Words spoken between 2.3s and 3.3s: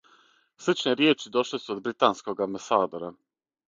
амбасадора.